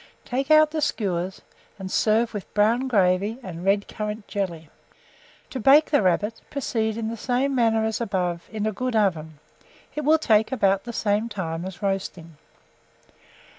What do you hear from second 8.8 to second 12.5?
oven, it will take about the same time as roasting.